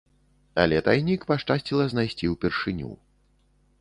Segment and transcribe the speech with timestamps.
[0.61, 2.91] Але тайнік пашчасціла знайсці ўпершыню.